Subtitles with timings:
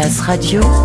[0.00, 0.79] Masterclass Radio,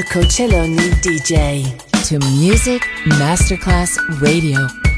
[0.00, 1.62] Marco Celloni DJ.
[2.08, 2.80] To Music
[3.18, 4.89] Masterclass Radio.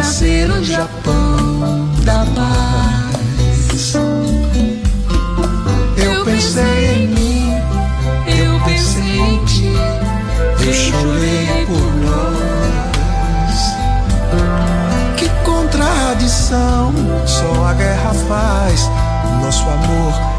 [0.00, 3.94] nascer o Japão da paz.
[5.94, 7.52] Eu pensei em mim,
[8.26, 9.74] eu pensei em ti,
[10.66, 13.58] eu chorei por nós.
[15.18, 16.94] Que contradição,
[17.26, 18.88] só a guerra faz
[19.42, 20.29] nosso amor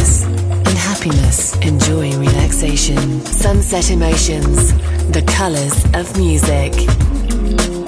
[0.00, 0.24] happiness.
[0.70, 4.72] In happiness, enjoy relaxation, sunset emotions,
[5.10, 7.79] the colors of music.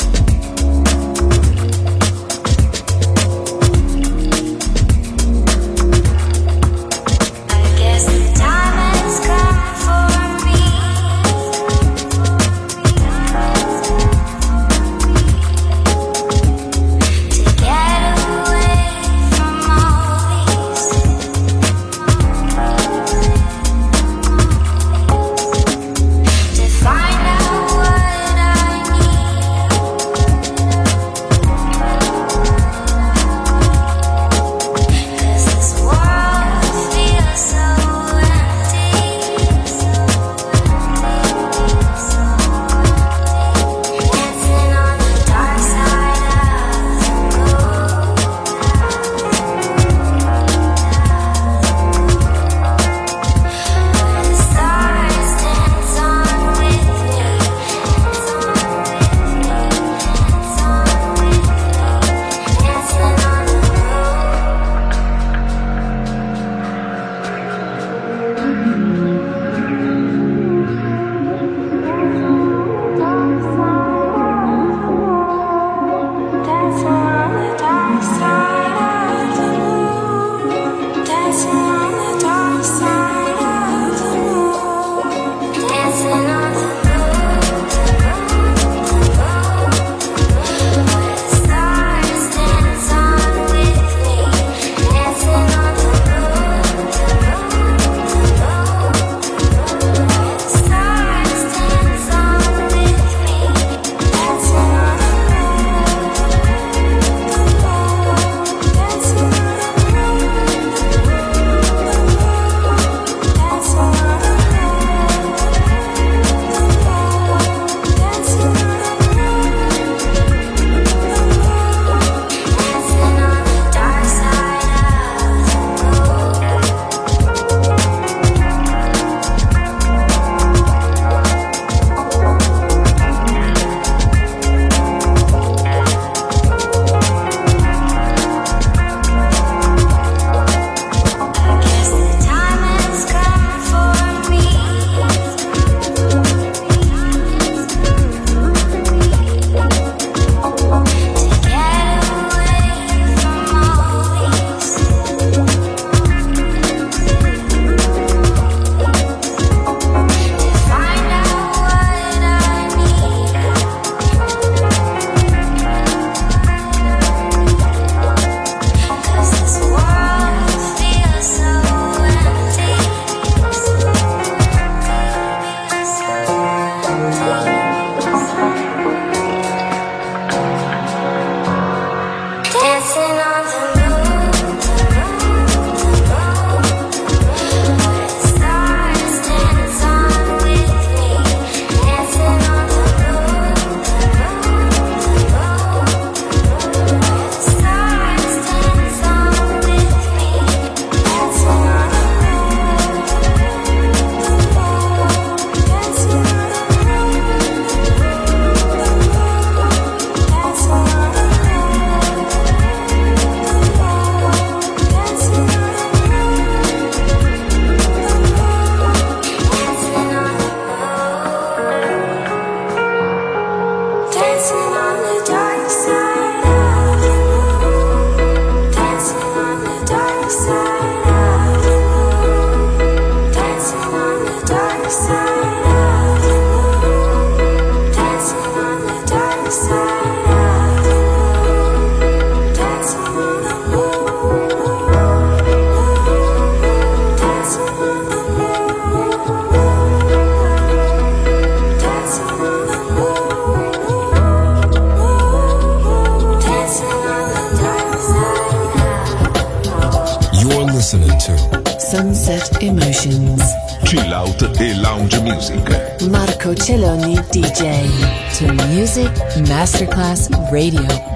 [269.63, 271.12] Masterclass Radio.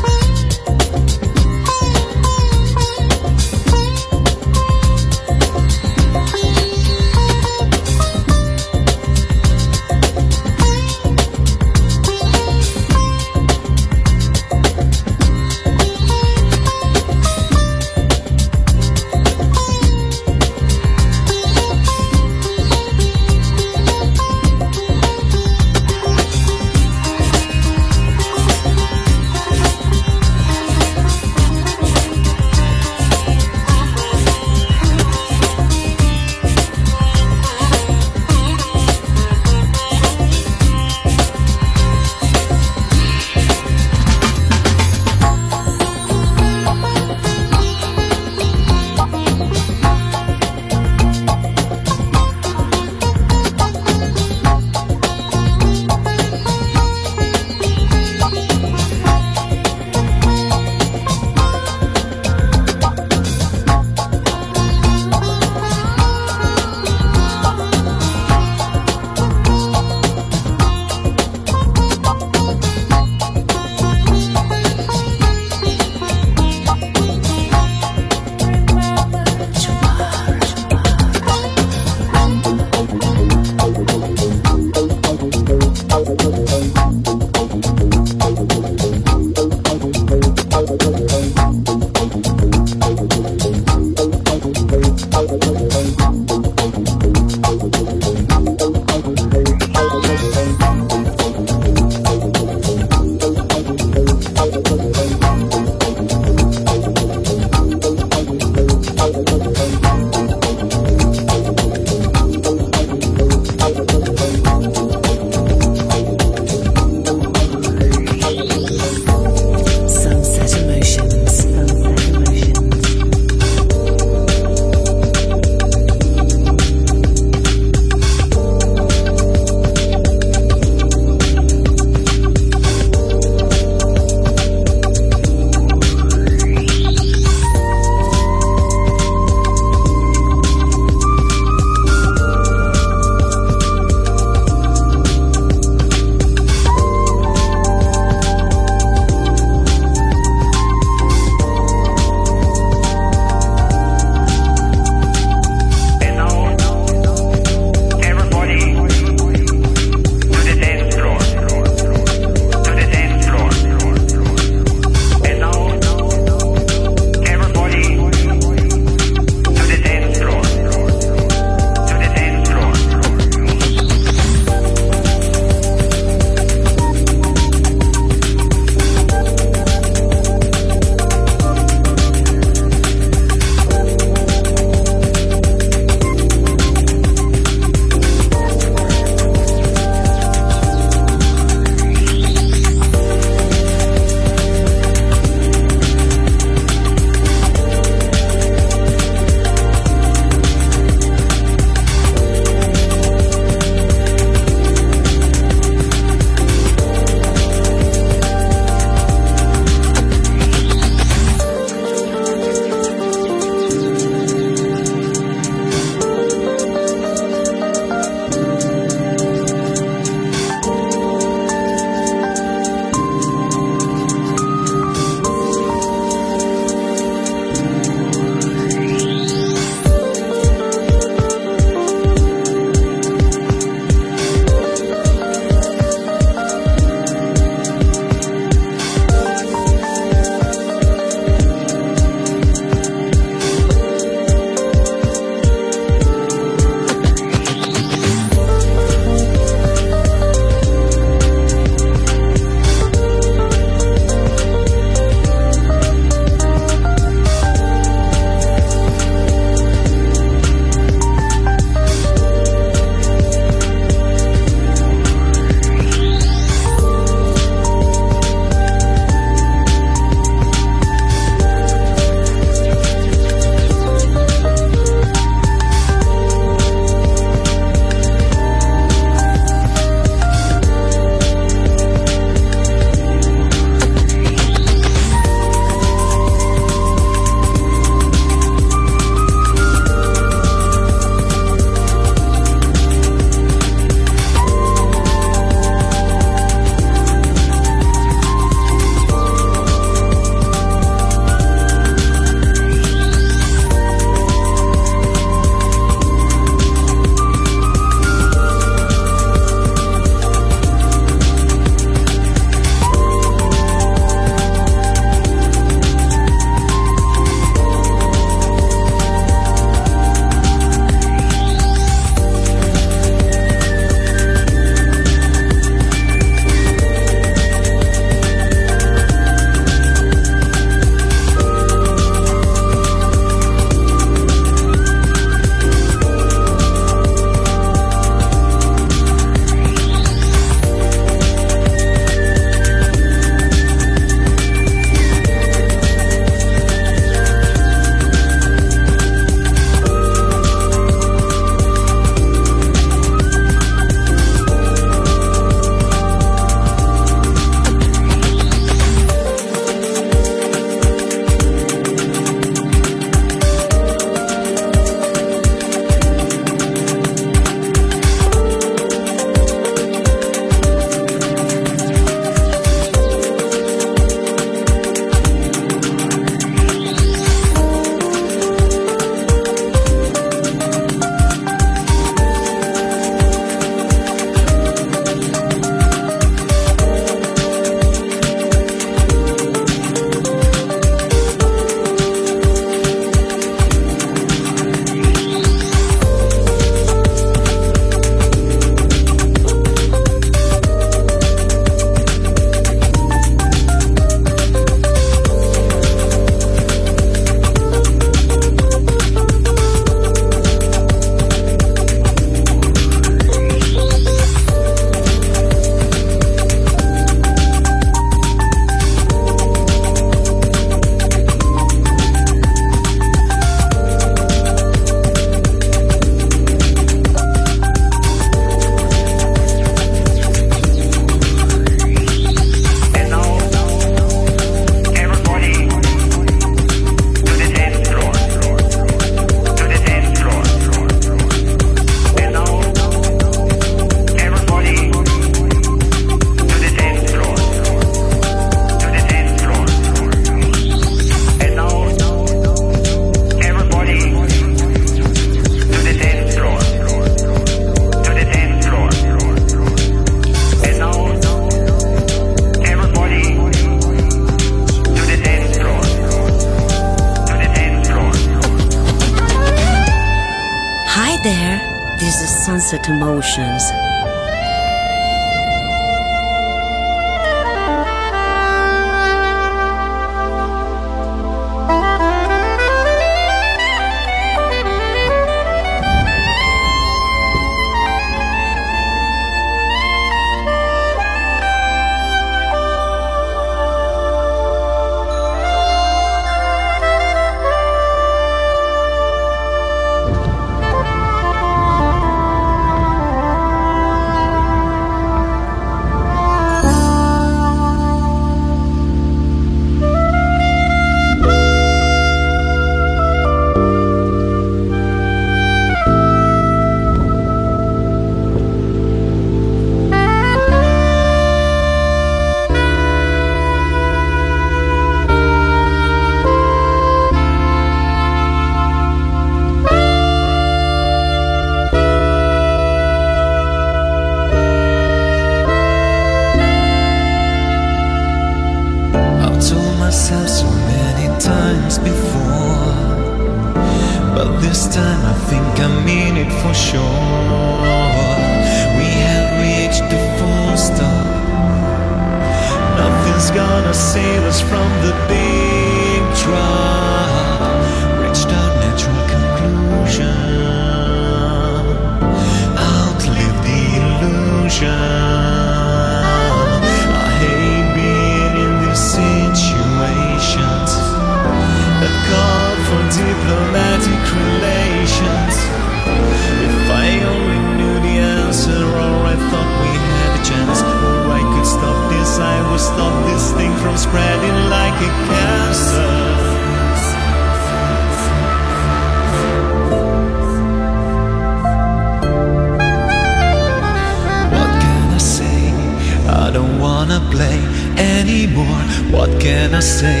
[596.88, 597.38] wanna play
[597.76, 598.62] anymore.
[598.90, 600.00] What can I say?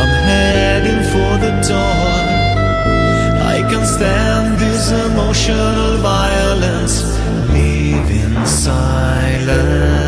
[0.00, 2.18] I'm heading for the door.
[3.54, 7.02] I can't stand this emotional violence.
[7.52, 10.07] Live in silence.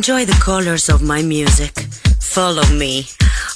[0.00, 1.78] Enjoy the colors of my music,
[2.20, 3.04] follow me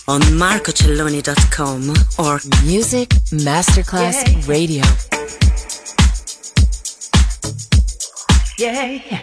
[0.06, 1.88] on marcocelloni.com
[2.18, 4.42] or Music Masterclass Yeah.
[4.46, 4.84] Radio.
[8.58, 9.20] Yeah.